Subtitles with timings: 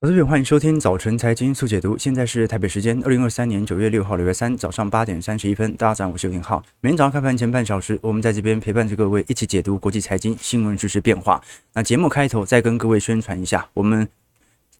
[0.00, 1.98] 投资朋友，欢迎收听早晨财经速解读。
[1.98, 5.74] 现在是台北时间二零二三年九月六号礼拜三早上八点三十一分。
[5.74, 6.62] 大家早上好，我是林浩。
[6.80, 11.42] 每天早上开盘前半小时，我们在这边陪伴着各位一起解读国际财经新闻、知识变化。
[11.74, 14.08] 那节目开头再跟各位宣传一下，我们。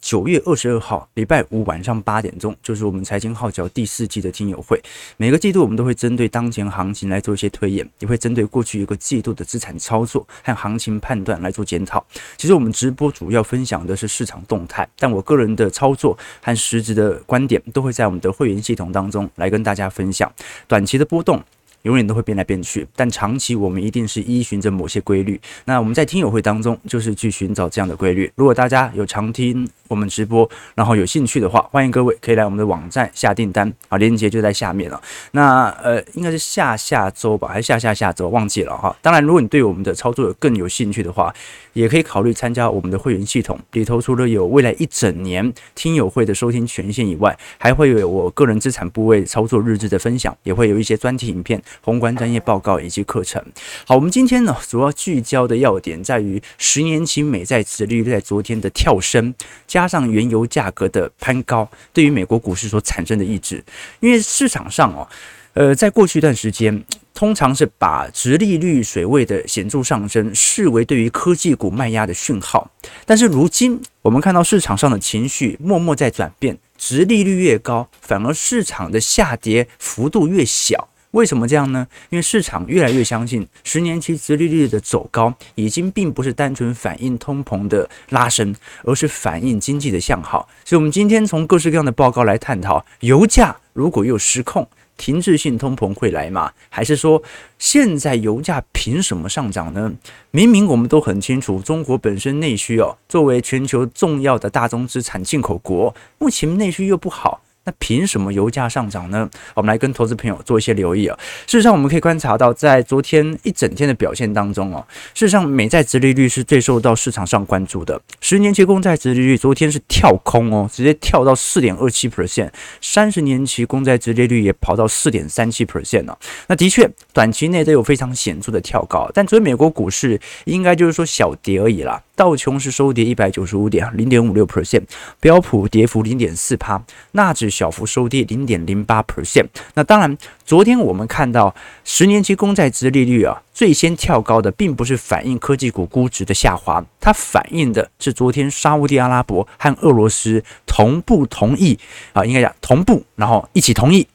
[0.00, 4.80] 九月二十二号，礼拜五晚上八点钟，就是我们财经号角第四季的听友会。
[5.16, 12.04] 每个季度我们都会针对当前行情来做一些推演，也会针对过去一个季度的资产操作和行情判断来做检讨。
[12.36, 20.32] 其实我们直播主要分享的是市场动态，但我个人的操作和实质的观点都会在我们的会员系统当中来跟大家分享。
[20.66, 21.42] 短期的波动。
[21.82, 25.40] 永远都会变来变去，但长期我们一定是依循着某些规律。
[25.64, 28.30] 那我们在听友会当中，就是去寻找这样的规律。
[28.34, 35.00] 如果大家有常听我们直播，然后有兴趣的话，欢迎各位可以来我们的网站下订单啊，链接就在下面了。
[35.32, 38.94] 那呃，应该是下下周吧，还是下下下周，忘记了哈。
[39.00, 41.32] 当然，如果你对我们的操作有更有兴趣的话，
[41.72, 43.58] 也可以考虑参加我们的会员系统。
[43.72, 51.62] 里头除了有未来一整年听友会的收听权限以外，还会有我个人资产部位操作日志的分享，也会有一些专题影片。
[51.80, 53.42] 宏观专业报告以及课程。
[53.86, 59.34] 好，我们今天呢，主要聚焦的要点在于十年期美债殖利率在昨天的跳升，
[59.66, 63.64] 加上原油价格的攀高，对于美国股市所产生的抑制。
[64.00, 65.08] 因为市场上哦，
[65.54, 72.70] 呃，在过去一段时间，通常是把殖利率水位的显著上升视为对于科技股卖压的讯号。
[73.04, 80.88] 但是如今，我们看到市场上的情绪默默在转变，殖利率越高，反而市场的下跌幅度越小。
[81.12, 81.86] 为什么这样呢？
[82.10, 90.48] 因为市场越来越相信，十年期殖利率的走高已经并不是单纯反映通膨的拉升，而是反映经济的向好。
[90.64, 96.52] 所以，我们今天从各式各样的报告来探讨，油价如果又失控，停滞性通膨会来吗？
[96.68, 97.22] 还是说，
[97.58, 99.90] 现在油价凭什么上涨呢？
[100.30, 107.40] 明明我们都很清楚，中国本身内需哦，作为全球重要的大宗资产进口国，目前内需又不好。
[107.68, 109.28] 那凭什么油价上涨呢？
[109.52, 111.14] 我们来跟投资朋友做一些留意啊。
[111.46, 118.00] 事实上，我们可以观察到，在昨天一整天的表现当中哦，事实上美债殖利率是最受到市场上关注的。
[118.22, 122.48] 十年期公债殖利率昨天是跳空哦，直接跳到四点二七 percent，
[122.80, 126.18] 三十年期公债殖利率也跑到四点三七 percent 了。
[126.46, 132.02] 那的确，短期内都有非常显著的跳高，但昨天美国股市应该就是说小跌而已啦。
[132.18, 134.82] 道琼是收跌一百九十五点，零点五六 percent，
[135.20, 139.46] 标普跌幅零点四趴，纳指小幅收跌零点零八 percent。
[139.74, 151.78] 那当然，昨天我们看到十年期公债殖利率啊，最先跳高的并不是反映科技股估值的下滑，它反映的是昨天沙乌地阿拉伯和俄罗斯同步同意
[152.12, 154.08] 啊，应该讲同步，然后一起同意。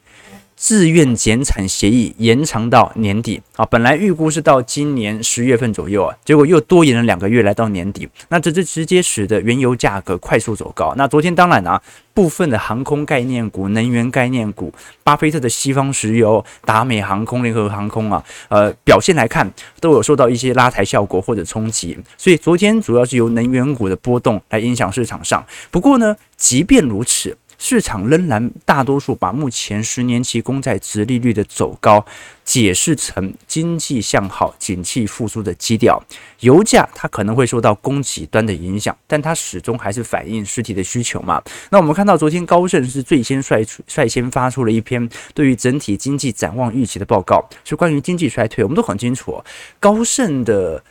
[0.64, 8.08] 自愿减产协议延长到年底啊，本来预估是到今年十月份左右啊，结果又多延了两个月，来到年底。
[8.30, 10.94] 那这这直接使得原油价格快速走高。
[10.96, 11.78] 那昨天当然啊，
[12.14, 14.72] 部分的航空概念股、能源概念股，
[15.02, 21.98] 巴菲特的西方石油、达美航空、联合航空啊，呃，表现来看都有受到一些拉抬效果或者冲击。
[22.16, 25.44] 所以昨天主要是由能源股的波动来影响市场上。
[25.70, 27.36] 不过呢，即便如此。
[27.58, 32.04] 市场仍然大多数把目前十年期公债殖利率的走高
[32.44, 36.02] 解释成经济向好、景气复苏的基调。
[36.40, 41.42] 油价它可能会受到供给端的影响，但它始终还是反映实体的需求嘛。
[41.70, 48.62] 那我们看到昨天高盛是最先率率先发出了一篇对于整体经济展望预期的报告，是关于经济衰退。
[48.62, 49.42] 我们都很清楚，
[49.78, 50.82] 高盛的。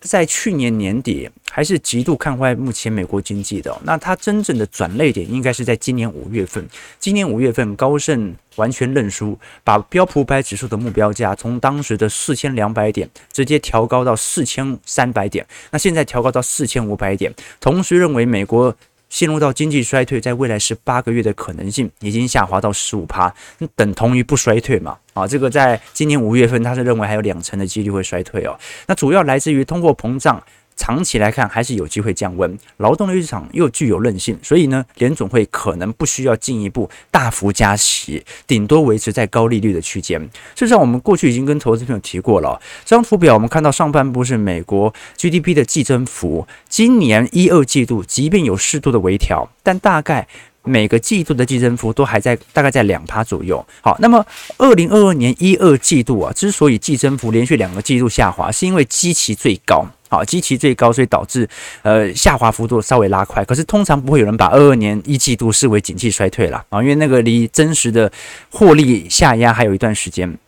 [0.00, 6.66] 在去年年底还是极度看坏目前美国经济的，那它真正的转捩点应该是在今年五月份。
[6.98, 18.74] 今年五月份，高盛完全认输，把标普五百指数的目标价从当时的四千两百点直接调高到四千三百点，那现在调高到四千五百点，同时认为美国。
[19.12, 23.30] 陷入到经济衰退，在未来十八个月的可能性已经下滑到十五趴，
[23.76, 24.96] 等同于不衰退嘛？
[25.14, 28.58] 啊，这个在今年五月份，他是认为还有两成的几率会衰退哦。
[28.86, 30.42] 那主要来自于通货膨胀。
[30.74, 40.18] 长期来看还是有机会降温，劳动力市场又具有韧性，所以呢，联总会可能不需要进一步大幅加息，顶多维持在高利率的区间。
[40.54, 50.26] 事实上，我们过去已经跟投资朋友提过了，这张图表我们看到上半部是美国 GDP 的季增幅，今年一二季度即便有适度的微调，但大概
[50.64, 53.64] 每个季度的季增幅都还在大概在两趴左右。
[53.80, 54.24] 好，那么
[54.58, 59.86] 二零二二年一二季度啊，之所以季增幅连续两个季度下滑，是因为基期最高。
[60.08, 61.48] 好，基期最高，所以导致
[61.80, 63.42] 呃下滑幅度稍微拉快。
[63.44, 68.12] 可是通常不会有人把二二年一季度视为景气衰退了啊，因为那个离真实的
[68.50, 70.38] 获利下压还有一段时间。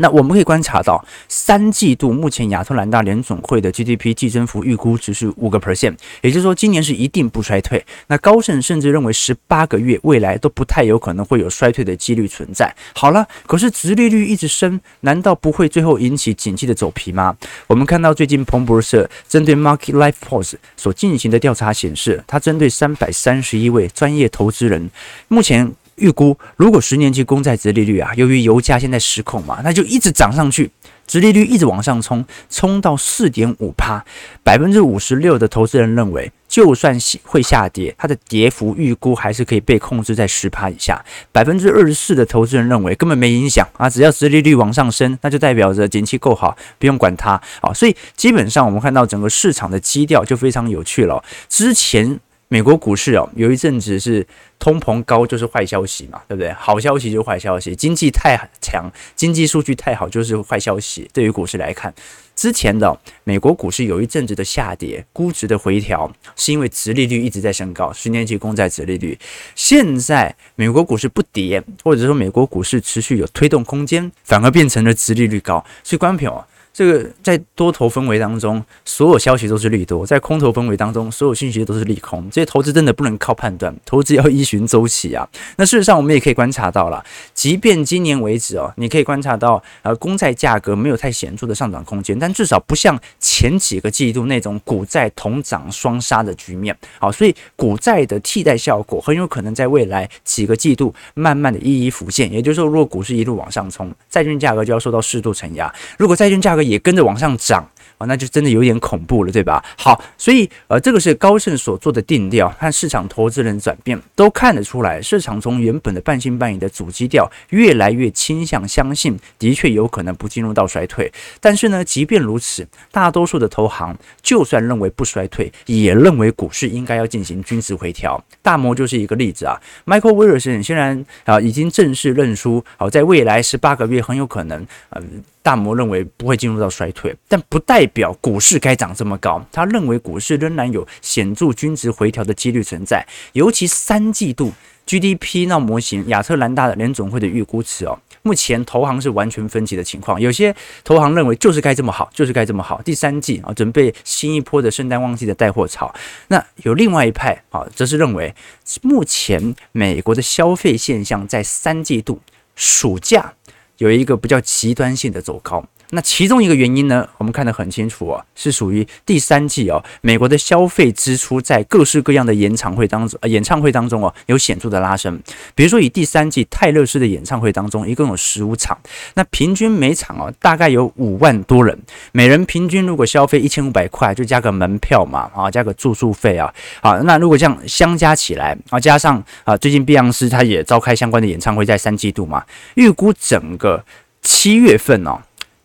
[0.00, 7.84] 那我们可以观察到，三季度目前亚特兰大联总会的 GDP 季增幅预估值是五个 percent，也就是说今年是一定不衰退。
[8.06, 12.74] 那高盛甚至认为十八个月未来都不太有可能会有衰退的几率存在。
[12.94, 17.36] 好了，可是殖利率一直升，难道不会最后引起景气的走皮吗？
[17.66, 24.90] 我们看到最近彭博社针对 Market Life Pulse 所进行的调查显示，它针对三百三十一位专业投资人，
[25.28, 25.70] 目前。
[26.00, 30.70] 预估，如果十年期公债殖利率啊，由于油价现在失控嘛，那就一直涨上去，
[31.06, 34.04] 殖利率一直往上冲，冲到四点五趴。
[34.42, 41.04] 百分之五十六的投资人认为，就算会下跌，它的跌幅预估还是可以被控制在十趴以下。
[41.30, 47.72] 百分之二十四的投资人认为根本没影响啊，只要殖利率往上升，那就代表着景气够好，不用管它啊。
[47.72, 51.22] 所以基本上我们看到整个市场的基调就非常有趣了。
[51.48, 52.18] 之前
[52.52, 54.26] 美国股市哦，有一阵子是。
[54.60, 56.52] 通膨高就是坏消息嘛，对不对？
[56.52, 61.08] 好消息就是坏消息，经济太强，经济数据太好就是坏消息。
[61.14, 61.94] 对于股市来看，
[62.36, 62.94] 之前的
[63.24, 69.18] 美国股市有一阵子的下跌，估值的回调，是因为殖利率一直在升高，十年期公债殖利率。
[69.54, 75.64] 现在美国股市不跌，或者说美国股市持续有推动空间，反而变成了殖利率高。
[75.82, 76.44] 所以观众朋友。
[76.80, 82.26] 这个在多头氛围当中，所有消息都是利多；在空头氛围当中，所有信息都是利空。
[82.30, 85.28] 这些投资真的不能靠判断，投资要依循周期啊。
[85.56, 87.04] 那事实上，我们也可以观察到了，
[87.34, 96.74] 即便今年为止哦，你可以观察到，呃，公债价格没有太显著的上涨空间，但至少不像前几个季度那种股债同涨双杀的局面。
[96.98, 102.32] 好，所以股债的替代效果很有可能在未来几个季度慢慢的一一浮现。
[102.32, 105.70] 也就是说，如果股市一路往上冲，债券价格就要受到适度承压。
[105.98, 107.68] 如果债券价格也跟着往上涨
[107.98, 109.62] 啊，那就真的有点恐怖了，对吧？
[109.76, 121.12] 好，所以呃，这个是高盛所做的定调，和市场投资人转变都看得出来，市场从原本的半信半疑的主基调，越来越倾向相信，的确有可能不进入到衰退。
[121.40, 128.22] 但是呢，即便如此，大多数的投行就算认为不衰退，也认为股市应该要进行均值回调。
[128.40, 135.22] 大摩就是一个例子啊，Michael Wilson 虽然啊已经正式认输，好，在未来十八个月很有可能，嗯。
[135.42, 139.44] 大摩认为不会进入到衰退，但不代表股市该涨这么高。
[139.50, 144.52] 他认为股市仍然有显著均值回调的几率存在，尤其三季度
[144.86, 150.20] GDP 那模型，亚特兰大的联总会的预估值哦，目前投行是完全分歧的情况。
[150.20, 150.54] 有些
[150.84, 152.82] 投行认为就是该这么好，就是该这么好。
[152.82, 155.94] 第三季啊，准备新一波的圣诞旺季的带货潮。
[156.28, 158.34] 那有另外一派啊，则是认为
[158.82, 162.20] 目前美国的消费现象在三季度
[162.56, 163.32] 暑假。
[163.80, 175.20] 有一个比较极端性的走高，那其中一个原因呢，我们看得很清楚啊，是属于第三季哦，美国的消费支出在各式各样的演唱会当中，呃，演唱会当中哦，有显著的拉升。
[175.54, 178.78] 比如说以第三季泰勒斯的演唱会当中，一共有十五场，
[179.14, 181.76] 那平均每场哦，大概有五万多人，
[182.12, 192.44] 每人平均如果消费一千五百块，就加个门票嘛，啊，加个住宿费啊，好，那如果这样相加起来啊，加上啊，最近碧昂斯他也召开相关的演唱会，在三季度嘛，
[192.74, 193.84] 预估整个。
[194.22, 195.18] 七月份哦，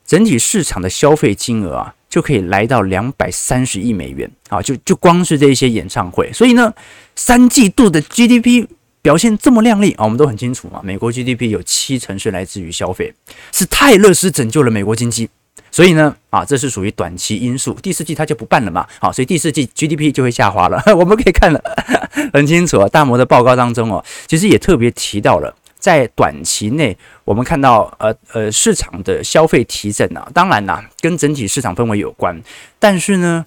[0.05, 6.31] 整体市场的消费金额啊，就可以来到两百三十亿美元啊，就就光是这些演唱会。
[6.31, 6.73] 所以呢，
[7.15, 8.67] 三季度的 GDP
[9.01, 10.79] 表现这么亮丽啊，我们都很清楚嘛。
[10.83, 13.13] 美国 GDP 有七成是来自于消费，
[13.51, 15.29] 是泰勒斯拯救了美国经济。
[15.71, 17.73] 所以呢，啊，这是属于短期因素。
[17.73, 20.81] 第四季它就不办了嘛，好，所以第四季 GDP 就会下滑了。
[20.95, 21.61] 我们可以看了
[22.31, 25.53] 很清楚啊，大摩的报告当中哦，其实也特别提到了。
[25.85, 32.35] 在短期内，我们看到呃呃市场的消费提振啊，当然啦，跟整体市场氛围有关。
[32.79, 33.45] 但是呢，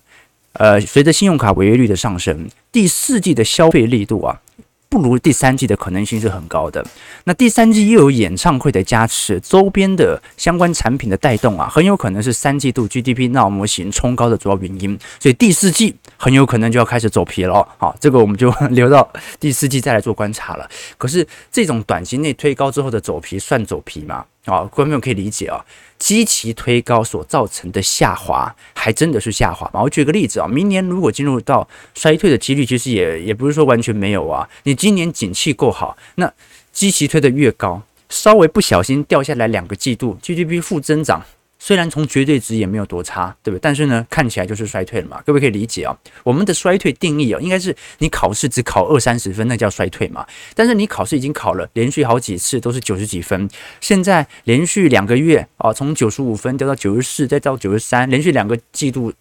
[0.52, 4.40] 呃，随着信用卡违约率的上升，第四季的消费力度啊。
[4.88, 6.84] 不如第三季的可能性是很高的。
[7.24, 14.98] 那第三季又有演唱会的加持，周边的相关产品的带动啊，很有可能是三季度 GDP 闹模型冲高的主要原因。
[15.20, 17.66] 所以第四季很有可能就要开始走皮了。
[17.76, 19.06] 好，这个我们就留到
[19.38, 20.68] 第四季再来做观察了。
[20.96, 24.24] 可是这种短期内推高之后的走皮，算走皮吗？
[24.46, 25.62] 啊，观众可以理解啊。
[25.98, 29.82] 基期推高所造成的下滑，还真的是下滑吗？
[29.82, 34.48] 我举个例子啊，明年如果进入到衰退的几率，其实也也不是说完全没有啊。
[34.62, 36.32] 你今年景气够好，那
[36.72, 41.22] 基期推得越高，稍微不小心掉下来两个季度，GDP 负增长。
[41.58, 43.60] 虽然从绝对值也没有多差，对不对？
[43.60, 45.20] 但是呢，看起来就是衰退了嘛。
[45.26, 50.24] 各位可以理解啊，我们的衰退定义啊，应该是你考试只考二三十分，那叫衰退嘛。
[50.54, 53.48] 但是你考试已经考了连续好几次都是九十几分，
[53.80, 59.12] 现在连续两个月啊，从九十五分掉到九十四，再到九十三，连续两个季度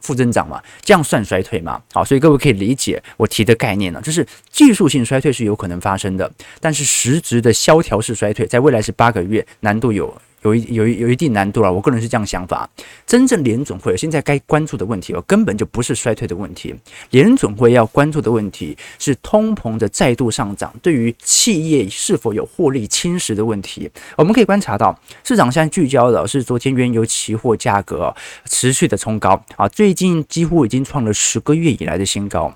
[0.00, 1.80] 负增长嘛，这样算衰退嘛？
[1.92, 10.12] 好，所以各位可以理解我提的概念呢，就是技术性衰退是有可能发生的，但是实质的萧条式衰退，在未来是八个月难度有。
[10.44, 11.72] 有一有一有一定难度了。
[11.72, 12.68] 我个人是这样想法。
[13.06, 16.74] 真正联准会现在该关注的问题哦，根本就不是衰退的问题。
[17.10, 23.90] 联准会要关注的问题是通膨的再度上涨，对于企业是否有获利侵蚀的问题。
[24.16, 28.14] 我们可以观察到，市场现在聚焦的是昨天原油期货价格
[28.46, 32.54] 持续的冲高啊，最近几乎已经创了十个月以来的新高。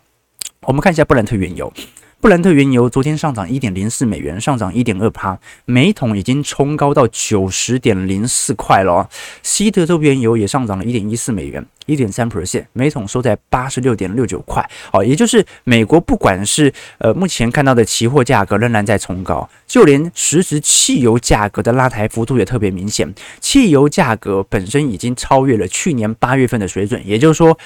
[0.62, 1.73] 我们看一下布兰特原油。
[2.20, 9.08] 布兰特原油昨天上涨一点零四美元，上涨一点二趴，每桶已经冲高到九十点零四块了。
[9.44, 14.68] 西德州原油也上涨了一点一四美元，一点三 percent，每桶收在八十六点六九块。
[14.92, 23.14] 哦，也就是美国不管是呃目前看到的期货价格仍然在冲高，就连实时汽油价格的拉抬幅度也特别明显。
[23.38, 27.56] 汽油价格本身已经超越了去年八月份的水准，也就是说，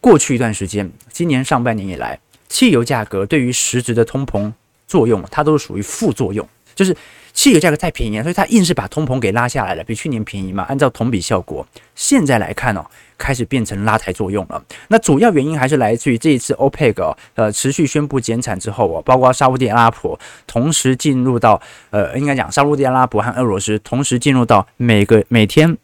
[0.00, 2.18] 过去一段时间，今年上半年以来。
[2.50, 4.52] 汽油价格对于实质的通膨
[4.86, 6.94] 作用，它都是属于副作用，就是
[7.32, 10.64] 汽油价格太便宜了，所以它硬是把通膨给拉下来了，比去年便宜嘛。
[10.64, 11.64] 按照同比效果，
[11.94, 12.84] 现在来看哦，
[13.16, 14.62] 开始变成拉抬作用了。
[14.88, 25.78] 那主要原因还是来自于这一次 OPEC 呃持续宣布减产之后哦，包括沙乌地阿拉伯同时进入到呃，应该讲沙乌地阿拉伯和俄罗斯同时进入到每个每天。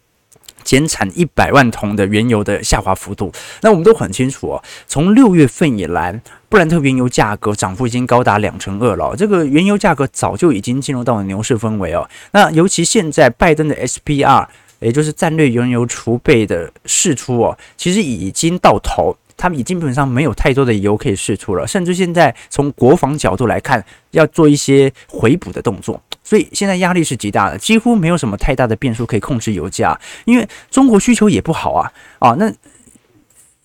[0.64, 3.30] 减产一百万桶的原油的下滑幅度，
[3.60, 4.64] 那我们都很清楚哦。
[4.88, 9.14] 从六月份以来，布兰特原油价格涨幅已经高达两成二了。
[9.16, 12.08] 这个原油价格早就已经进入到了牛市氛围哦。
[12.32, 14.46] 那尤其现在拜登的 SPR，
[14.80, 19.16] 也就是战略原油储备的释出哦，其实已经到头。
[19.38, 32.50] 他们已经基本上没有太多的油可以释出了，甚至现在从国防角度来看，要做一些回补的动作，所以现在压力是极大的，几乎没有什么太大的变数可以控制油价，因为中国需求也不好啊，啊，那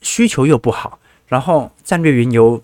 [0.02, 2.62] 需求又不好，然后战略原油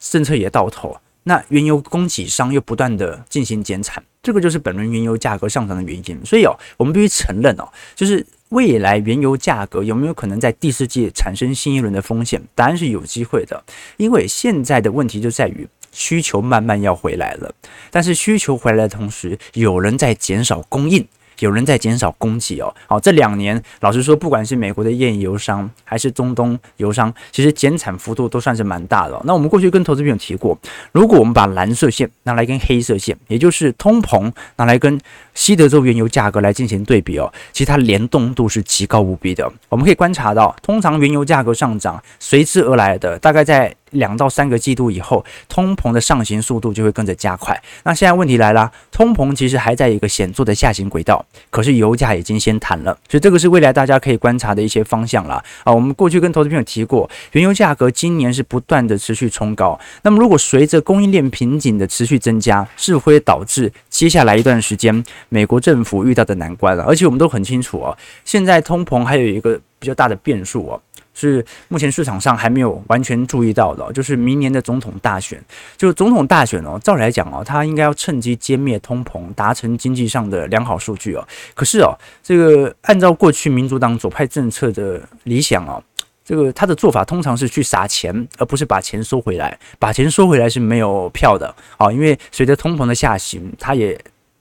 [0.00, 8.26] 政策也到头，那原油供给商又不断的进行减产，这个就是本轮原油价格上涨的原因，所以哦，我们必须承认哦，就是。
[8.50, 12.42] 未来原油价格有没有可能在第四季产生新一轮的风险？
[12.52, 13.62] 答案是有机会的，
[13.96, 17.54] 因为现在的问题就在于需求慢慢要回来了，
[17.92, 21.06] 但是需求回来的同时，有人在减少供应。
[21.40, 29.20] 有人在减少供给哦，好，这两年老实说，不管是美国的页岩油商还是中东油商，其实减产幅度都算是蛮大的。
[29.24, 30.56] 那我们过去跟投资朋友提过，
[30.92, 35.00] 如果我们把蓝色线拿来跟黑色线，也就是通膨拿来跟
[35.34, 39.50] 西德州原油价格来进行对比哦，其实它联动度是极高无比的。
[39.68, 43.74] 我们可以观察到，通常原油价格上涨随之而来的，大概在。
[43.90, 47.60] 两到三个季度以后，通膨的上行速度就会跟着加快。
[47.84, 55.72] 那现在问题来了，通膨其实还在一个显著的下行轨道，可是油价已经先弹了，所以这个是未来大家可以观察的一些方向了啊。
[55.72, 59.78] 我们过去跟投资朋友提过，原油价格今年是不断的持续冲高。
[60.02, 66.84] 那么如果随着供应链瓶颈的持续增加，是会导致接下来一段时间美国政府遇到的难关了？
[66.84, 70.80] 而且我们都很清楚哦，现在通膨还有一个比较大的变数哦。
[71.12, 75.42] 是目前市场上还没有完全注意到的，就是明年的总统大选。
[75.76, 81.26] 就总统大选哦，照理来讲哦，他应该要趁机歼灭通膨，达成经济上的良好数据哦。
[81.54, 85.82] 可是哦，这个按照过去民主党左派政策的理想哦，
[86.24, 89.58] 这个他的做法通常是去撒钱，而不是把钱收回来。
[89.78, 93.98] 把钱收回来是没有票的啊，因为随着通膨的下行，它也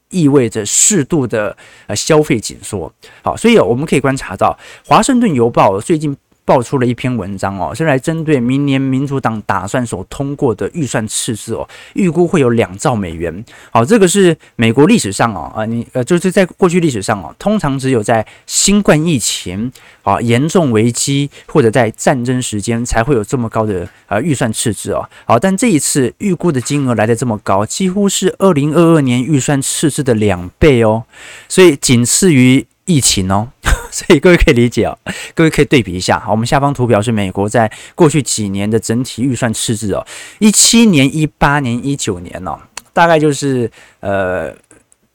[0.09, 1.57] 意味着适度的
[1.87, 2.91] 呃消费紧缩。
[3.23, 4.57] 好，所以我们可以观察到，
[4.87, 6.15] 《华盛顿邮报》最近。
[6.49, 13.45] 爆出了一篇文章哦，是来针对明年民主党打算所通过的预算赤字哦，预估会有两兆美元。
[13.69, 25.07] 好，这个是美国历史上哦，啊，你呃，就是在过去历史上哦，通常只有在新冠疫情啊严重危机或者在战争时间才会有这么高的呃预算赤字哦。
[25.25, 31.03] 好，但这一次预估的金额来得这么高，几乎是二零二二年预算赤字的两倍哦，
[31.47, 33.47] 所以仅次于疫情哦。
[33.91, 34.95] 所以各位可以理解哦，
[35.33, 36.19] 各位可以对比一下。
[36.19, 40.05] 好，我们下方图表是美国在过去几年的整体预算赤字哦，
[40.37, 42.59] 一七年、一八年、一九年哦，
[42.93, 44.53] 大概就是呃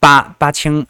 [0.00, 0.84] 八八千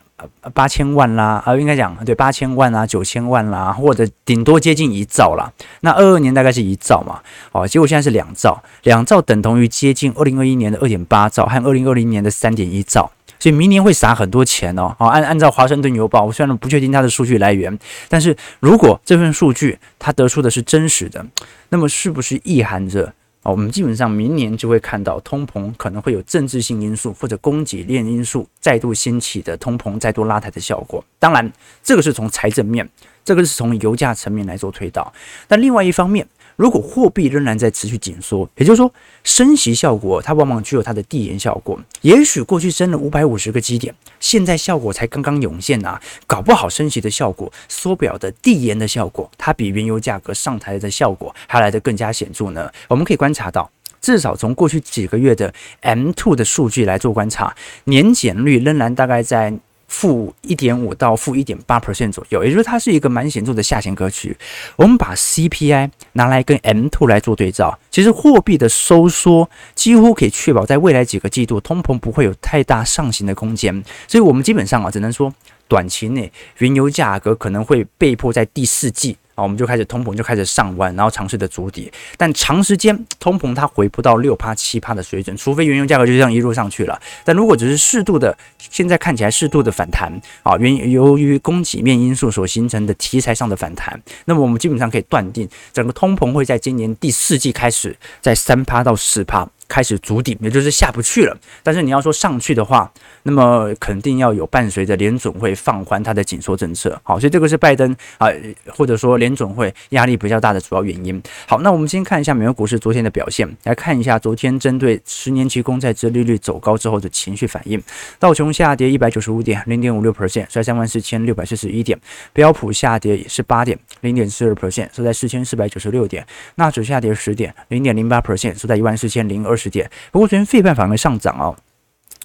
[0.54, 5.52] 八千万啦，啊，应该讲对八千万啊，九千万啦，或者顶多接近一兆啦。
[5.80, 7.20] 那二二年大概是一兆嘛，
[7.52, 13.10] 哦，结果现在是两兆，两兆等同于接近二零二一年的二点八兆和二零二零年的三点一兆。
[13.44, 21.22] 所以明年会撒很多钱哦，好，按按照华盛顿邮报，我虽然不确定它的数据来源，但是如果这份数据它得出的是真实的，
[21.68, 23.04] 那么是不是意含着
[23.42, 23.52] 啊？
[23.52, 31.04] 我们基本上明年就会看到通膨可能会有政治性因素或者供给链因素再度兴起的通膨再度拉抬的效果。
[31.18, 32.88] 当然，这个是从财政面，
[33.26, 35.12] 这个是从油价层面来做推导。
[35.46, 38.92] 但另外一方面，如果货币仍然在持续紧缩，也就是说
[39.24, 41.78] 升息效果它往往具有它的递延效果。
[42.02, 52.70] 也许过去升了五百五十个基点，现在效果才刚刚涌现啊，搞不好升息的效果、缩表的递延的效果，它比原油价格上台的效果还来得更加显著呢。
[52.88, 53.70] 我们可以观察到。
[54.00, 59.50] 至少从过去几个月的 M2 的数据来做观察，年减率仍然大概在
[59.94, 64.36] 负一点五到负一点八 percent 左右，也就是它是一个蛮显著的下行格局。
[64.74, 75.32] 我们把 CPI 拿来跟 M two 来做对照，其实货币的收缩几乎可以确保在未来几个季度通膨不会有太大上行的空间，所以我们基本上啊，只能说
[75.68, 79.16] 短期内原油价格可能会被迫在第四季。
[79.34, 87.00] 啊，我们就开始通膨就开始上弯，然后尝试的筑底，但长时间通膨它回不到六趴七趴的水准，除非原油价格就这样一路上去了。
[87.24, 90.12] 但如果只是适度的，现在看起来适度的反弹
[90.42, 99.48] 啊，原由于供给面因素所形成的题材上的反弹，那么我们基本上可以断定，整个通膨会在今年第四季开始在三趴到四趴。
[99.68, 101.36] 开始筑底，也就是下不去了。
[101.62, 102.90] 但是你要说上去的话，
[103.22, 107.00] 那么肯定要有伴随着联准会放宽它的紧缩政策。
[107.02, 108.28] 好，所以这个是拜登啊，
[108.68, 111.22] 或者说联准会压力比较大的主要原因。
[111.46, 117.82] 好，那我们先看一下美国股市昨天的表现，来看一下昨天针对十年期公债殖利率走高之后的情绪反应。
[118.18, 121.98] 道琼下跌一百九十五点，零点五六 percent，收在三万四千六百四十一点。
[122.32, 126.26] 标普下跌也是八点，零点四二 percent，收在四千四百九十六点。
[126.56, 129.88] 纳指下跌十点，零点零八 percent，收在一万四千零二二十点。
[130.10, 131.54] 不过昨天费半反而上涨哦，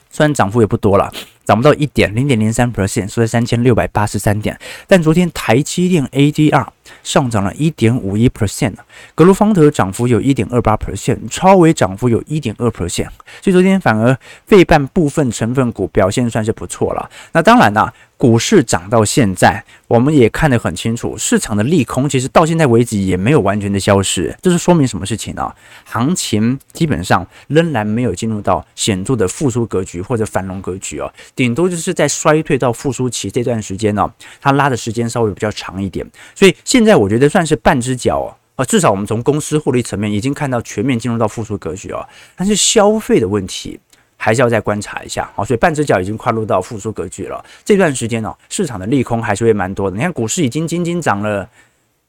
[0.09, 1.13] 虽然涨幅也不多了，
[1.45, 4.59] 涨不到一点，零点零三 percent，收在三千六百八十三点。
[4.87, 6.67] 但昨天台积电 ADR
[7.03, 8.75] 上涨了一点五一 percent，
[9.15, 13.09] 格罗方特涨幅有一点二八 percent，超微涨幅有一点二 percent，
[13.41, 17.09] 所以昨天反而费半部分成分股表现算是不错了。
[17.33, 17.93] 那当然啦。
[18.19, 24.37] 股市涨到现在，我们也看得很清楚，市场的利空其实到现在为止也没有完全的消失。
[24.41, 25.49] 这是说明什么事情呢？
[25.85, 36.05] 行情基本上仍然没有进入到显著的复苏格局或者繁荣格局哦，顶多就是在衰退到复苏期这段时间呢，它拉的时间稍微比较长一点。
[36.35, 42.07] 所以现现在我觉得算是半只脚啊，至少我们从公司获利层面已经看到全面进入到复苏格局哦，
[42.37, 43.77] 但是消费的问题。
[44.21, 47.41] 还是要再观察一下，好，所以半只脚已经跨入到复苏格局了。
[47.63, 49.95] 这段时间呢，市场的利空还是会蛮多的。
[49.95, 51.49] 你看股市已经仅仅涨了，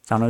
[0.04, 0.28] 涨了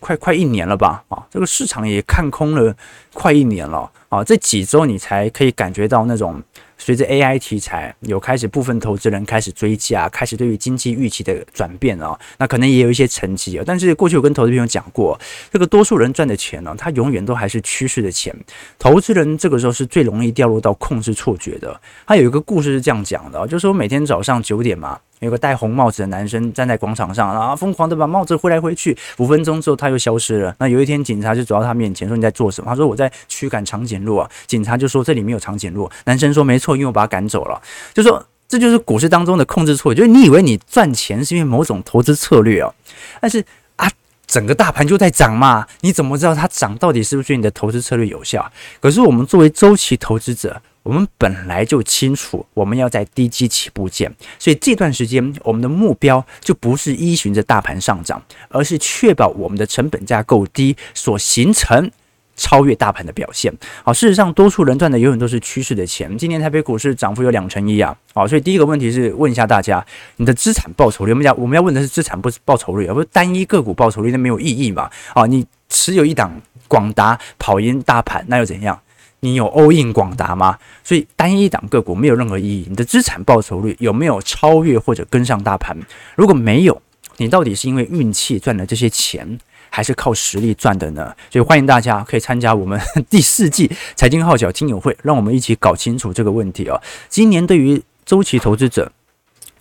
[0.00, 1.04] 快快一年了吧？
[1.08, 2.74] 啊，这个市场也看空了
[3.12, 6.42] 快一年了啊，这几周你才可以感觉到那种。
[6.76, 13.62] 随着 AI 题材有开始，部分投资人开始追加，开始对于经济预期的转变啊，那可能也有一些成绩啊。
[13.64, 15.16] 但是过去我跟投资朋友讲过，
[15.52, 18.34] 这个多数人赚的钱呢，它永远都还是趋势的钱。
[18.80, 21.80] 投资人这个时候是最容易掉入到控制错觉的。
[22.04, 24.98] 他有一个故事是这样讲的，就是说每天早上九点嘛。
[25.20, 28.98] 有个戴红帽子的男生站在广场上，然后疯狂的把帽子挥来挥去。
[29.18, 30.52] 五分钟之后，他又消失了。
[30.58, 37.60] 那有一天，警察就走到他面前说：“你在做什么？”他说：“我在驱赶长颈鹿啊。”警察就说：“这里没有长颈鹿。”男生说：“没错，因为我把他赶走了。”
[37.94, 42.74] 就说这就是股市当中的控制错，就是你以为你赚钱是因为某种投资策略哦，
[43.20, 43.44] 但是
[43.76, 43.90] 啊，
[44.26, 48.50] 整个大盘就在涨嘛，你怎么知道它涨到底是不是你的投资策略有效？
[48.80, 50.60] 可是我们作为周期投资者。
[50.84, 61.88] 我们本来就清楚，我们要在低基起步建，所以这段时间我们的目标就不是依循着大盘上涨，而是确保我们的成本价够低，所形成
[62.36, 63.52] 超越大盘的表现。
[63.84, 66.16] 好，事实上，多数人赚的永远都是趋势的钱。
[66.16, 67.96] 今年台北股市涨幅有两成一啊！
[68.14, 69.84] 好，所以第一个问题是问一下大家，
[70.16, 71.12] 你的资产报酬率？
[71.12, 74.90] 我们讲我们要问的是资产不是报酬率，而不是单一个股报酬率，那没有意义嘛？
[75.14, 76.32] 啊，你持有一档
[76.68, 78.78] 广达跑赢大盘，那又怎样？
[79.20, 80.58] 你有 all in 广达吗？
[80.82, 82.66] 所以单一档个股没有任何意义。
[82.68, 85.76] 你的资产报酬率有没有超越或者跟上大盘？
[86.16, 86.82] 如果没有，
[87.18, 89.38] 你到底是因为运气赚了这些钱，
[89.72, 91.12] 还是靠实力赚的呢？
[91.30, 96.80] 所以欢迎大家可以参加我们 第四季财经号角听友会，让我们一起搞清楚这个问题哦。
[97.08, 98.92] 今年对于周期投资者。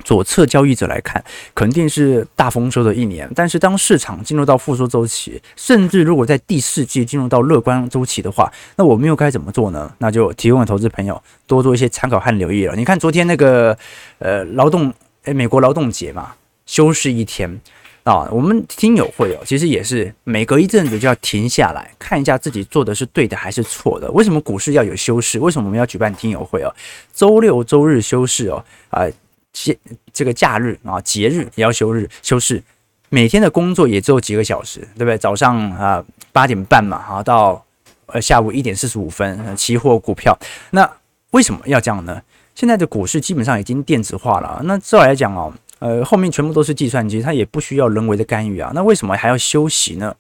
[0.04, 3.30] 左侧交易者来看，肯定是大丰收的一年。
[3.36, 9.94] 但是，当市场进入到复苏周期，甚至如果在第四季进入到乐观周期的话，那我们又该怎么做呢？
[10.00, 12.76] 那就提供给投资朋友多做一些参考和留意了。
[12.76, 13.78] 你看，昨天那个
[14.18, 14.92] 呃劳动
[15.26, 16.34] 诶，美国劳动节嘛，
[16.66, 17.62] 休市一天
[18.04, 18.28] 啊。
[18.32, 24.12] 我们听友会哦，其实也是每隔一阵子就要停下来看一下自己做的是对的还是错的。
[24.12, 25.40] 为什么股市要有休市？
[25.40, 26.74] 为什么我们要举办听友会哦？
[27.14, 29.08] 周六周日休市哦，啊。
[29.54, 29.78] 节
[30.14, 32.64] 这个假日啊，节日也要休日休市，
[33.10, 35.18] 每天的工作也只有几个小时，对不对？
[35.18, 37.62] 早上啊八点半嘛，啊到
[38.06, 40.40] 呃下午一点四十五分，期货股票。
[40.70, 40.90] 那
[41.32, 42.22] 为什么要这样呢？
[42.56, 48.72] 现在的股市基本上已经电子化了，那照来讲哦，呃后面全部都是计算机，它也不需要人为的干预啊。
[48.74, 50.16] 那为什么还要休息呢？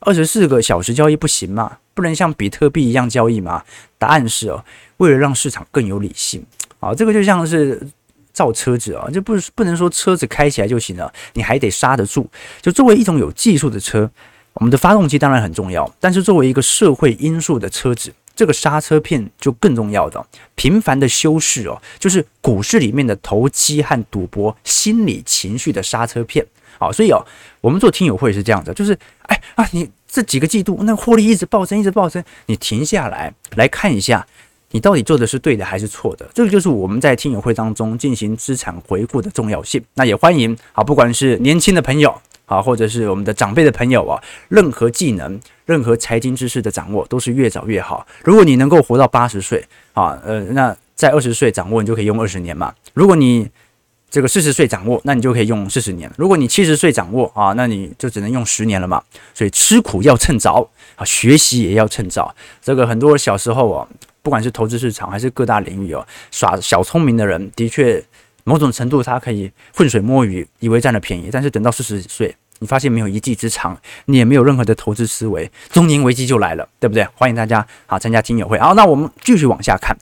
[0.00, 1.78] 二十四个小时交易不行吗？
[1.94, 3.64] 不能像比特币一样交易吗？
[3.96, 4.62] 答案是哦，
[4.98, 6.44] 为了让市场更有理性
[6.80, 7.80] 啊，这个就像是
[8.30, 12.28] 造车子啊，就不不能说车子开起来就行了，你还得刹得住。
[12.60, 14.08] 就作为一种有技术的车，
[14.52, 20.24] 我们的发动机当然很重要，但是作为一个社会因素的车子，这个刹车片就更重要的。
[20.54, 26.46] 频繁的修饰哦，就是股市里面的投机和赌博心理情绪的刹车片。
[26.78, 27.24] 好，所以哦，
[27.60, 29.90] 我们做听友会是这样的，就是哎啊，你。
[30.08, 32.24] 这几个季度，那获利一直暴增，一直暴增。
[32.46, 34.26] 你停下来来看一下，
[34.70, 36.26] 你到底做的是对的还是错的？
[36.32, 39.82] 这个就是我们在听友会当中进行资产回顾的重要性。
[39.92, 48.06] 那也欢迎啊，不管是年轻的朋友啊，或者是我们的长辈的朋友啊，任何技能、任何财经知识的掌握都是越早越好。
[48.24, 52.74] 如果你能够活到八十岁啊，呃，那在二十岁掌握，你就可以用二十年嘛。
[52.94, 53.46] 如果你
[54.08, 56.10] 这个四十岁掌握，那你就可以用四十年。
[56.16, 59.02] 如果你七十岁掌握啊，那你就只能用十年了嘛。
[59.34, 62.34] 所以吃苦要趁早啊，学习也要趁早。
[62.62, 63.86] 这个很多小时候啊，
[64.22, 68.02] 不管是投资市场还是各大领域哦，耍小聪明的人，的确
[68.44, 71.28] 某种程度他可以浑水摸鱼，以为占了便宜。
[71.30, 77.06] 但是等到四十岁，你发现没有一技之长，你也没有任何的投资思维，中年危机就来了，对不对？
[77.14, 78.58] 欢迎大家啊参加听友会。
[78.58, 79.96] 好，那我们继续往下看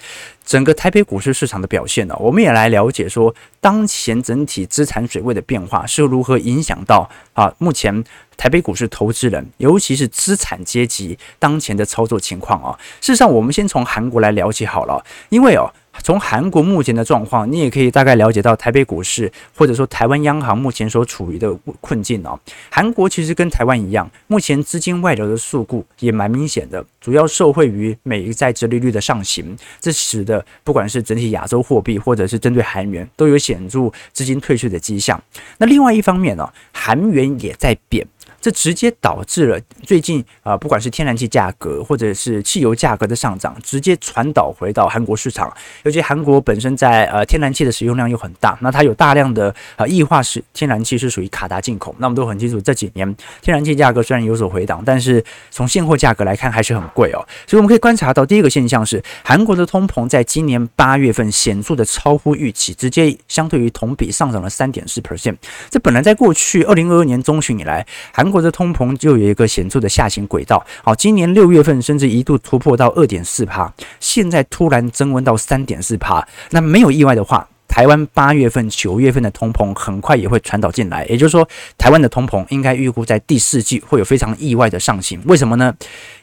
[0.44, 8.04] 整个台北股市市场的表现呢，我们也来了解说，当前整体资产水位的变化是如何影响到啊目前
[8.36, 12.78] 台北股市投资人，尤其是资产阶级当前的操作情况啊。
[13.00, 15.72] 事实上，我们先从韩国来了解好了，因为哦。
[16.02, 22.38] 从韩国目前的状况，你也可以大概了解到台北股市或者说台湾央行目前所处于的困境哦。
[22.70, 35.22] 韩国其实跟台湾一样，目前资金外流的速度也蛮明显的，主要受惠于美债殖利率的上行，这使得不管是整体亚洲货币或者是针对韩元都有显著资金退却的迹象。
[35.59, 38.07] 那另外一方面呢，韩元也在贬。
[38.44, 45.50] 这直接导致了最近啊、不管是天然气价格或者是汽油价格的上涨，直接传导回到韩国市场。
[45.85, 51.96] 尤其韩国本身在呃天然气的使用量又很大，那它有大量的呃液化石天然气是属于卡达进口。
[51.98, 57.24] 那我们都很清楚，这几年天然气价格虽然有所回档，但是从现货价格来看还是很贵哦。
[57.46, 65.37] 所以我们可以观察到，第一个现象是韩国的通膨在今年八月份显著的超乎预期，直接相对于同比上涨了三点四 percent。
[65.70, 85.73] 这本来在过去二零二二年中旬以来，韩国的通膨就有一个显著的下行轨道，好，今年六月份甚至一度突破到二点四趴，现在突然增温到三点四趴，那没有意外的话，台湾八月份、九月份的通膨很快也会传导进来，也就是说，台湾的通膨应该预估在第四季会有非常意外的上行，为什么呢？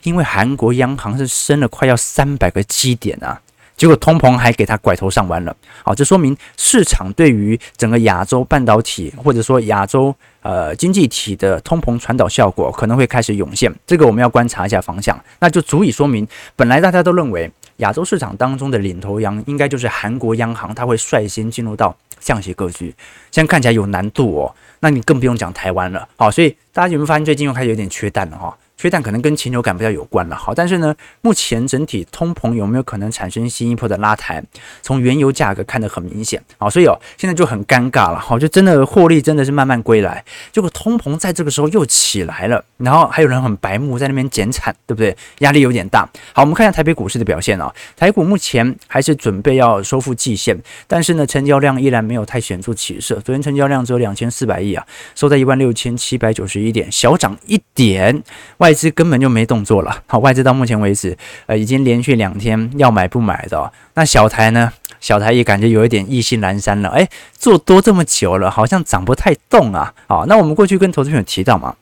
[0.03, 3.39] 因为韩国央行是升了快要三百个基点啊。
[3.77, 22.93] 结果通膨还给它拐头上弯了，好，这说明市场对于整个亚洲半导体或者说亚洲呃经济体的通膨传导效果可能会开始涌现，这个我们要观察一下方向，那就足以说明，本来大家都认为亚洲市场当中的领头羊应该就是韩国央行，它会率先进入到降息格局，
[23.31, 28.55] 现在看起来有难度哦，那你更不用讲台湾了，好，所以大家有没有发现最近又开始有点缺蛋了哈？
[28.81, 34.43] 缺蛋可能跟禽流感比较有关了，好，但是呢，目前整体通膨有没有可能产生新一波的拉抬？
[34.81, 45.15] 从原油价格看得很明显，好，所以哦，现在就很尴尬了，好，就真的获利真的是慢慢归来，结果通膨在这个时候又起来了，然后还有人很白目在那边减产，对不对？
[45.41, 46.09] 压力有点大。
[46.33, 58.23] 好，我们看一下台北股市的表现啊，台股目前还是准备要收复季线，但是呢，成交量依然没有太显著起色，昨天成交量只有两千四百亿啊，收在一万六千七百九十一点，小涨一点，
[58.57, 58.70] 外。
[58.71, 63.69] 外资根本就没动作了，好，外资到目前为止，呃，已经连续两天要买不买的哦。
[63.95, 64.71] 那小台呢？
[65.01, 69.93] 小台也感觉有一点意兴阑珊了，诶，做多这么久了，好像涨不太动啊。
[70.07, 71.75] 好，那我们过去跟投资朋友提到嘛，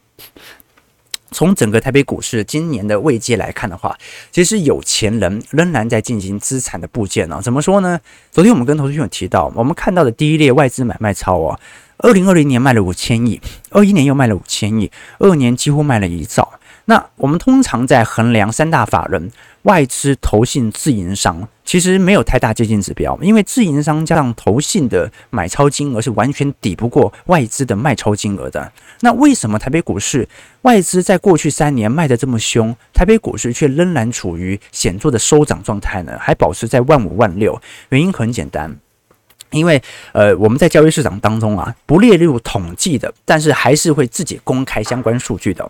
[1.30, 3.96] 从整个台北股市今年的位阶来看的话，
[4.32, 7.40] 其实有钱人仍然在进行资产的部件呢。
[7.44, 8.00] 怎么说呢？
[8.32, 11.60] 昨天我们跟投资朋友提到，我们看到的第一列外资买卖超哦，
[12.02, 16.54] 二零二零年卖了五千亿，二一年又卖了五千亿，二年几乎卖了一兆。
[16.86, 19.32] 那我们通常在衡量三大法人
[19.64, 28.72] 外资、投信、自营商，其实没有太大接近指标，因为自营商加上投信的买超金额是完全抵不过外资的卖超金额的。
[29.02, 30.28] 那为什么台北股市
[30.62, 36.18] 外资在过去三年卖得这么凶，台北股市却仍然处于显著的收涨状态呢？
[36.20, 37.62] 还保持在万五万六？
[37.90, 38.78] 原因很简单，
[39.52, 39.82] 因为
[40.12, 45.70] 呃我们在交易市场当中啊，不列入统计的，但是还是会自己公开相关数据的。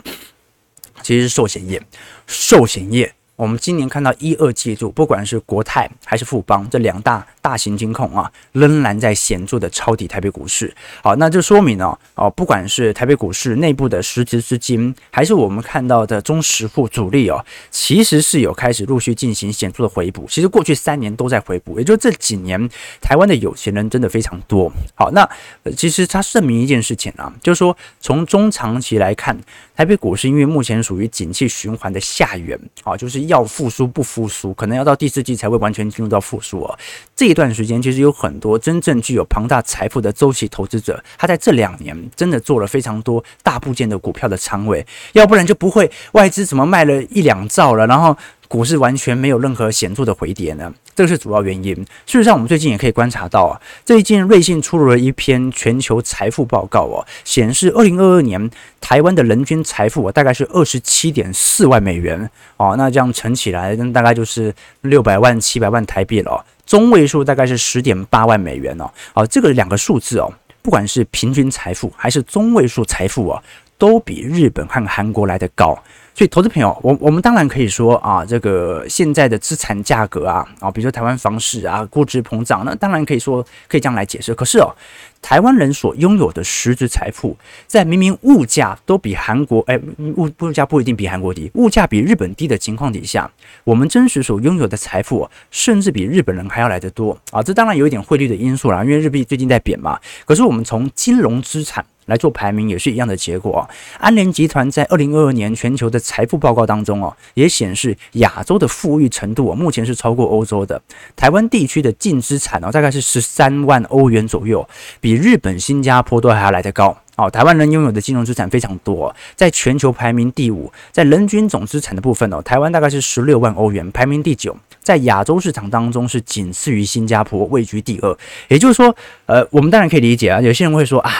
[1.01, 1.81] 其实是寿险业，
[2.27, 10.73] 寿险业，我们今年看到一二季度，不管是国泰还是富邦这两大大型金控啊，仍然在显著的抄底台北股市。
[11.03, 20.25] 好，那就说明呢，哦，不管是台北股市内部的实质资金，还是我们看到的中实户主力哦，其实是有开始陆续进行显著的回补。
[20.29, 22.69] 其实过去三年都在回补，也就这几年
[23.01, 24.71] 台湾的有钱人真的非常多。
[24.95, 25.27] 好，那
[25.75, 29.37] 其实它证明一件事情啊，就是说从中长期来看，
[29.75, 36.79] 台北股市因为目前属于景气循环的下缘啊，就是要复苏不复苏，可能要到第四季才会完全进入到复苏哦。
[37.15, 50.73] 这一段时间其实有很多真正具有庞大财富的周期投资者，他在这两年真的做了非常多大部件的股票的仓位，要不然就不会外资怎么卖了一两兆了，然后股市完全没有任何显著的回跌呢？
[50.95, 51.73] 这个是主要原因。
[52.05, 58.49] 事实上，我们最近也可以观察到啊，最近瑞信出炉了一篇全球财富报告哦，显示二零二二年
[58.81, 66.43] 台湾的人均财富大概是二十七点四万美元哦，那这样乘起来，那大概就是六百万七百万台币了。
[66.69, 73.41] 中位数大概是十点八万美元哦，啊，这个两个数字哦，不管是平均财富还是中位数财富啊，
[73.79, 75.75] 都比日本和韩国来得高。
[76.13, 84.35] 所以，投资朋友，我我们当然可以说啊，这个现在的资产价格啊，啊，比如说台湾房市啊，估值膨胀，那当然可以说可以这样来解释。
[84.35, 84.75] 可是哦，
[85.21, 87.37] 台湾人所拥有的实质财富，
[87.67, 89.79] 在明明物价都比韩国，哎，
[90.17, 93.31] 物物价不一定比韩国低，物价比日本低的情况底下，
[93.63, 97.41] 我们真实所拥有的财富，甚至比日本人还要来得多啊！
[97.41, 99.97] 这当然有一点汇率的因素啦，因为日币最近在贬嘛。
[100.25, 101.85] 可是我们从金融资产。
[102.09, 103.69] 来做排名也是一样的结果啊。
[103.99, 110.81] 安联集团在二零二二年全球的财富报告当中哦，也显示亚洲的富裕程度哦，目前是超过欧洲的。
[111.15, 114.67] 台湾地区的净资产哦，大概是十三万欧元左右，
[114.99, 117.29] 比日本、新加坡都还要来得高哦。
[117.29, 128.17] 台湾人拥有的金融资产非常多，在全球排名第五，在人均总资产的部分哦，台湾大概是十六万欧元，排名第九，在亚洲市场当中是仅次于新加坡，位居第二。
[128.47, 128.95] 也就是说，
[129.27, 131.11] 呃，我们当然可以理解啊，有些人会说啊。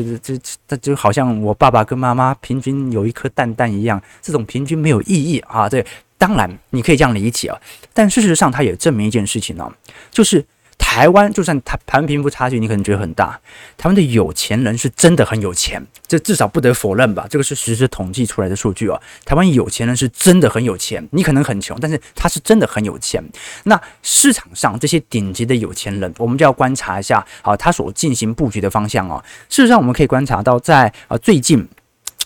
[0.00, 5.68] 这这这这就好像我爸爸跟妈妈平均有一颗蛋蛋一样，这种平均没有意义啊。
[5.68, 5.84] 对，
[6.16, 7.60] 当然你可以这样理解啊，
[7.92, 9.70] 但事实上它也证明一件事情呢，
[10.10, 10.44] 就是。
[10.78, 13.38] 台湾就算台台湾贫富差距，你可能觉得很大。
[13.78, 17.26] 台湾的有钱人是真的很有钱，这至少不得否认吧？
[17.30, 19.00] 这个是实时统计出来的数据哦。
[19.24, 23.22] 台湾有钱人是真的很有钱，你可能很穷，但是他是真的很有钱。
[23.64, 29.22] 那市场上这些顶级的有钱人，我们就要观察一下啊，他所进行布局的方向哦。
[29.48, 31.66] 事实上，我们可以观察到，在啊最近。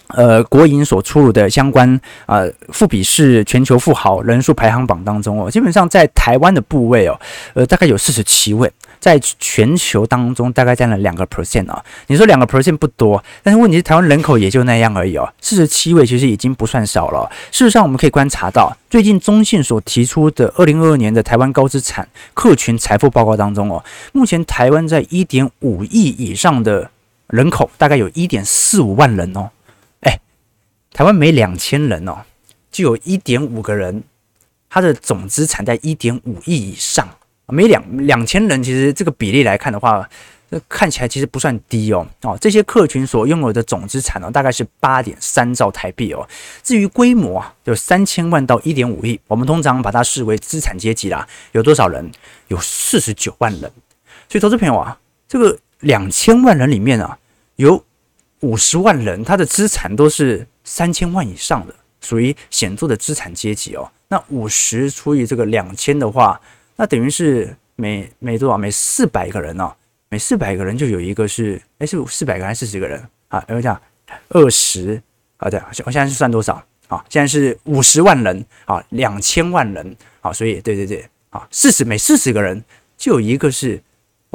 [0.09, 7.21] 呃，国营所出炉的相关呃富比士全球富豪人数排行榜当中哦，基本上在台湾的部位哦，
[7.55, 11.85] 呃，大概有四十七位，在全球当中大概占了两个 percent 啊。
[12.07, 15.29] 你说两个 percent 不多，但是问题是台湾人口也就那样而已哦。
[15.41, 17.29] 四十七位其实已经不算少了。
[17.51, 26.89] 事实上，我们可以观察到，最近中信所提出的二零二二年的台湾高资产客群财富报告当中哦，目前台湾在一点五亿以上的
[27.27, 29.51] 人口，大概有一点四五万人哦。
[30.97, 32.23] 台湾每两千人哦，
[32.73, 34.03] 就有一点五个人，
[34.71, 37.07] 他的总资产在一点五亿以上。
[37.49, 40.09] 每两两千人，其实这个比例来看的话，
[40.71, 42.07] 看起来其实不算低哦。
[42.23, 46.27] 哦，这些客群所拥有的总资产呢，大概是八点三兆台币哦。
[46.63, 51.29] 至于规模啊，有三千万到一点五亿，我们通常把它视为资产阶级啦。
[51.53, 52.11] 有多少人？
[52.49, 53.71] 有四十九万人。
[54.31, 57.19] 所以，投资朋友啊，这个两千万人里面啊，
[57.57, 57.85] 有
[58.41, 60.47] 五十万人，他的资产都是。
[60.67, 63.91] 三千万以上的属于显著的资产阶级哦。
[64.09, 66.39] 那五十除以这个两千的话，
[66.77, 68.59] 那等于是每每多少？
[68.59, 69.73] 每四百个人哦，
[70.09, 73.43] 每四百个人就有一个是，哎，是四百个还是四十个人啊？
[73.49, 73.81] 有这样
[74.31, 75.01] 二十
[75.39, 75.49] 啊？
[75.49, 77.03] 对，我现在是算多少啊？
[77.09, 82.63] 现在是五十万人啊，两千万人啊，所以对对对啊，四十每四十个人
[82.99, 83.81] 就有一个是。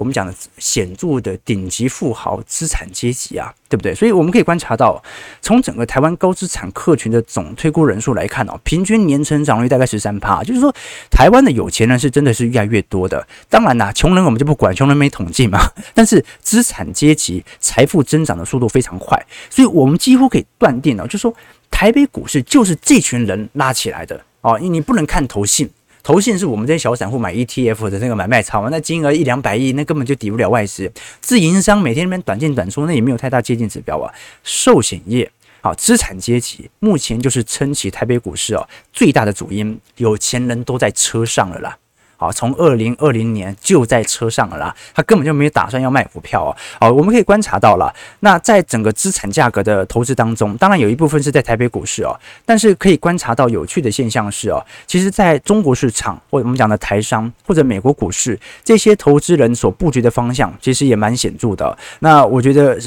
[0.02, 3.94] 我们讲的显著的顶级富豪资产阶级啊，对不对？
[3.94, 5.00] 所以我们可以观察到，
[5.44, 10.74] 从整个台湾高资产客群的总推估人数来看哦，平均年成长率大概十三趴，就是说
[11.12, 13.28] 台湾的有钱人是真的是越来越多的。
[13.48, 15.60] 当然啦，穷人我们就不管，穷人没统计嘛。
[15.94, 21.32] 但是资产阶级财富增长的速度非常快，所以我们几乎可以断定哦，就是说
[21.70, 24.58] 台北股市就是这群人拉起来的哦。
[24.58, 25.70] 你不能看投信。
[26.04, 30.92] 投信是我们这些小散户买 ETF 的那个买卖场，那金额一两百亿，那根本就抵不了外资。
[31.20, 34.12] 自营商每天那边短进短出，那也没有太大接近指标啊。
[34.44, 41.78] 寿险业啊，资产阶级目前就是撑起台北股市哦最大的主因，有钱人都在车上了啦。
[42.22, 46.56] 啊，从二零二零年就在车上了，他根本就没有打算要卖股票啊。
[46.80, 61.76] 好，我们可以观察到了，那在整个资产价格的投资当中，当然有一部分是在台北股市哦，但是可以观察到有趣的现象是哦，其实在中国市场或者我们讲的台商或者美国股市这些投资人所布局的方向，其实也蛮显著的。
[62.00, 62.80] 那我觉得。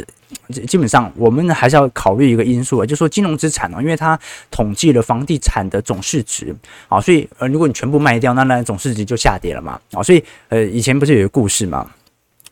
[0.67, 4.19] 基本上，我们还是要考虑一个因素啊，就是说金融资产哦，因为它
[4.51, 6.55] 统计了房地产的总市值
[6.89, 11.91] 啊，所以呃，如果你全部卖掉，那那总市值就下跌了嘛啊，所以呃，以前不是有个故事嘛，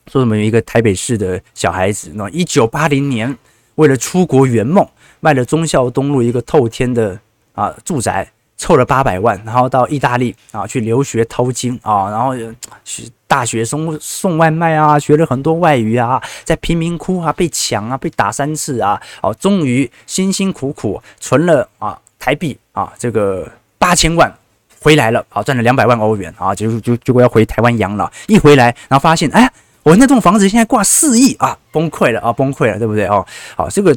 [0.07, 3.37] 说什么有一个台北市的小孩子，那一九八零年
[3.77, 4.87] 为了出国圆梦，
[5.21, 7.19] 卖了忠孝东路一个透天的
[7.53, 8.31] 啊住宅，
[8.63, 12.33] 凑了八百万，然后到意大利啊去留学淘金啊，然后
[12.85, 13.11] 去。
[13.33, 24.31] 大学送送外卖啊，学了很多外语啊，在贫民窟啊被抢啊，被打三次啊，哦，终于辛辛苦苦存了啊台币啊这个八千万
[24.83, 29.51] 回来了啊，赚了两百万欧元啊，就就结果要回台湾养老，一回来然后发现哎，
[29.83, 33.27] 我那栋房子现在挂四亿啊，崩溃了啊，崩溃了，对不对哦？
[33.57, 33.97] 好，这个。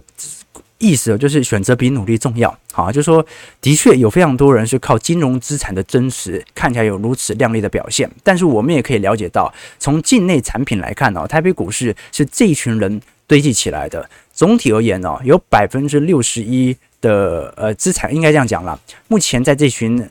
[0.77, 3.25] 意思就是选择比努力重要，好，就说，
[3.61, 8.09] 的确有非常多人是靠金融资产的增持，看起来有如此亮丽的表现。
[8.23, 14.09] 但是我们也可以了解到，从境内产品来看呢，台北股市是这一群人堆积起来的。
[14.33, 20.09] 总体而言呢，有百分之六十一的呃资产，应该这样讲了，目前在这群。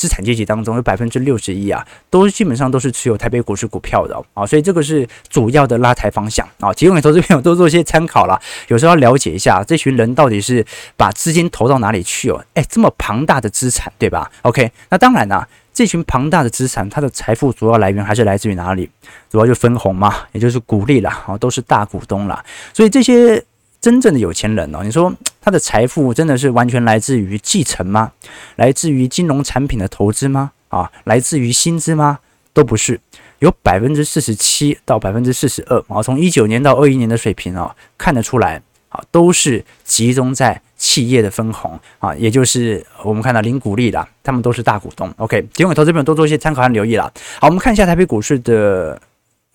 [0.00, 6.72] 资产阶级当中有百分之六十一啊，都基本上都是持有台北股市股票的啊，所以这个是主要的拉抬方向啊。
[6.72, 10.64] 提供给投资朋友多做一些参考啦，有时候要了解一下这群人到底是
[10.96, 12.42] 把资金投到哪里去哦。
[12.54, 18.88] 诶，这么庞大的资产，对吧？OK，那当然啦，这群庞大的资产，它的财富主要来源还是来自于哪里？
[19.28, 22.42] 主要就分红嘛，也就是股利啦，啊，都是大股东啦。
[22.72, 23.44] 所以这些。
[23.80, 28.12] 真正的有钱人哦，你说他的财富真的是完全来自于继承吗？
[28.56, 30.52] 来自于金融产品的投资吗？
[30.68, 32.18] 啊，来自于薪资吗？
[32.52, 33.00] 都不是，
[33.38, 45.10] 有百分之四十七到百分之四十二啊，从一九年到二一年的水平啊，看得出来啊，都是集中在企业的分红啊，也就是我们看到零股利的，他们都是大股东。
[45.16, 47.10] OK，提供给投资朋友多做一些参考和留意了。
[47.40, 49.00] 好，我们看一下台北股市的。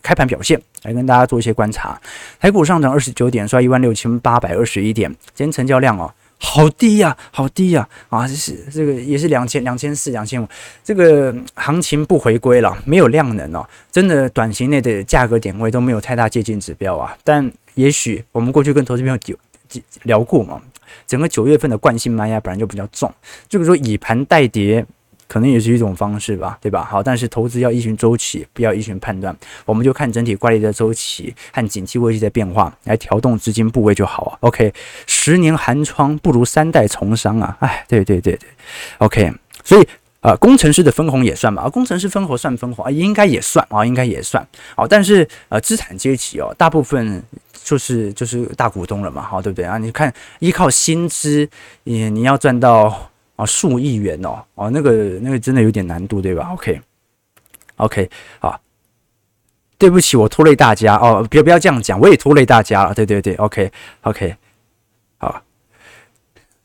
[0.06, 2.00] 开盘表现，来跟大家做一些观察。
[2.40, 5.10] 台股上涨二十九点，收一万六千八百二十一点。
[5.34, 7.90] 今天成交量哦，好低呀，好低呀！
[8.10, 10.48] 啊，这是这个也是两千两千四两千五，
[10.84, 13.68] 这个行情不回归了，没有量能哦。
[13.92, 17.18] 真的，短期内的价格点位都没有太大接近指标啊。
[17.24, 19.18] 但也许我们过去跟投资朋友
[20.04, 20.62] 聊过嘛，
[21.08, 23.12] 整个九月份的惯性卖压本来就比较重，
[23.50, 24.86] 就是说以盘带跌。
[25.28, 26.84] 可能也是一种方式吧，对吧？
[26.84, 29.36] 好，但是投资要依循周期，不要依循判断。
[29.66, 34.38] 我们就看整体怪力的周期和景气危机的变化来调动资金部位就好啊。
[34.42, 34.72] OK，
[35.08, 37.58] 十年寒窗不如三代从商啊！
[37.60, 38.50] 哎，对对对对
[39.00, 39.34] ，OK。
[39.64, 39.82] 所以
[40.22, 41.64] 啊、呃，工程师的分红也算嘛？
[41.64, 44.48] 啊，工程师分红算分红啊，应该也算啊，应该也算。
[44.76, 47.24] 好，但是呃，资产阶级哦，大部分
[47.64, 49.80] 就是就是大股东了嘛，好，对不对啊？
[49.80, 51.50] 你看，依靠薪资，
[51.84, 53.10] 你你要赚到。
[53.36, 58.62] 啊，数亿元哦，哦，那个那个真的有点难度，对吧？OK，OK，好，
[59.78, 64.36] 对不起，我拖累大家哦，不要不要这样讲，我也拖累大家了，对对对，OK，OK，
[65.18, 65.44] 好，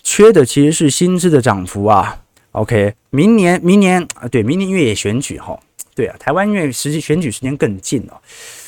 [0.02, 5.58] 缺的其实是薪资的涨幅啊，OK，明年明年啊，对，明年因为也选举哈，
[5.94, 8.20] 对啊，台湾因为实际选举时间更近了。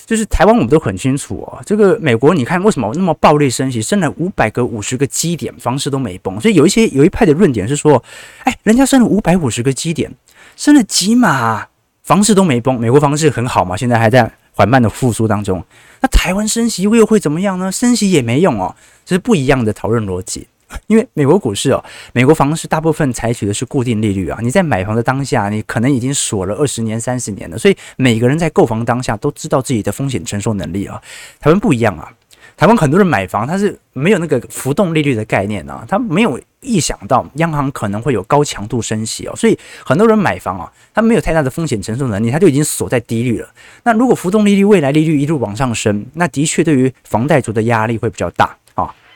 [0.05, 1.63] 就是台湾，我们都很清楚哦。
[1.65, 6.41] 这个美国，你看为什么那么暴力升息，升了五百个、五十个基点，房市都没崩。
[6.41, 8.03] 所以有一些有一派的论点是说，
[8.45, 10.13] 哎，人家升了五百五十个基点，
[10.57, 11.67] 升了几码，
[12.03, 12.79] 房市都没崩。
[12.79, 15.65] 美国房市很好嘛，现在还在缓慢的复苏当中。
[16.01, 17.71] 那台湾升息又会怎么样呢？
[17.71, 20.49] 升息也没用哦，这是不一样的讨论逻辑。
[20.89, 24.39] 因为美国股市哦，美国房市大部分采取的是固定利率啊。
[24.43, 31.01] 你在买房的当下，你可能已经锁了二十年、三十年了，所以每个人在购房当下都知道自己的风险承受能力啊。
[31.41, 32.13] 台湾不一样啊，
[32.57, 43.49] 台湾很多人买房他是没有那个浮动利率的概念啊，他没有意想到央行可能会有高强度升息哦，所以很多人买房啊，他没有太大的风险承受能力，他就已经锁在低率了。
[43.83, 48.57] 那如果浮动利率未来利率一路往上升，那的确对于房贷族的压力会比较大。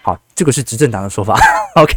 [0.07, 1.37] 好，这个是执政党的说法，
[1.75, 1.97] OK，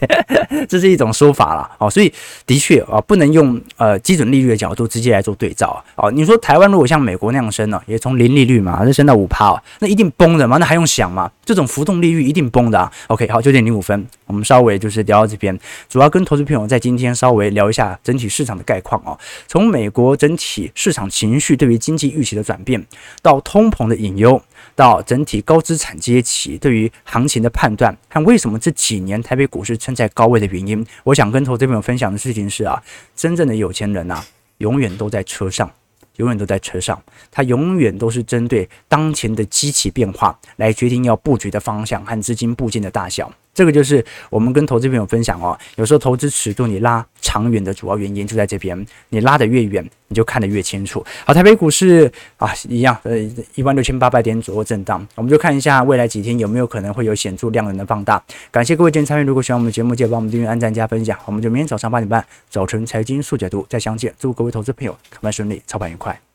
[0.67, 2.11] 这是一种说法了，哦，所以
[2.43, 5.77] 的确啊，不能用呃基准利率的角度直接来做对照啊。
[5.95, 11.29] 哦，你说台湾如果像美国那样升呢，也从零利率嘛，就升到五趴，那一定崩的嘛，那还用想吗？
[11.45, 12.91] 这种浮动利率一定崩的啊。
[13.09, 15.55] OK，好，九点零五分，我们稍微就是聊到这边，
[15.87, 19.15] 主要跟投资朋友在今天稍微聊一下整体市场的概况哦。
[19.45, 22.83] 从美国整体市场情绪对于经济预期的转变，
[23.21, 24.41] 到通膨的隐忧。
[24.79, 32.81] 到整体高资产阶级对于行情的判断，和为什么这几年台北股市撑在高位的原因，我想跟投资朋友分享的事情是啊，
[33.13, 34.23] 真正的有钱人呐、
[34.59, 35.69] 永远都在车上，
[36.15, 36.97] 永远都在车上，
[37.29, 43.29] 他永远都是针对当前的机器变化来决定要布局的方向和资金布建的大小。
[43.59, 51.05] 这个就是我们跟投资朋友分享哦，有时候投资尺度你拉长远的主要原因就在这边，你拉得越远，你就看得越清楚。
[51.25, 53.17] 好，台北股市啊，一样，呃，
[53.55, 58.23] 一万六千八百点左右震荡，我们就看一下未来几天有没有可能会有显著量能的放大。
[58.49, 61.19] 感谢各位今天参与，如果喜欢我们节目，记得帮我们订阅、按赞、加分享。
[61.25, 64.13] 我们就明天早上八点半早晨财经速解读再相见。
[64.17, 66.28] 祝各位投资朋友开盘顺利，操盘愉快。